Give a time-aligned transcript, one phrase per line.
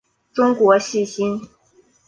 [0.33, 1.47] 中国细辛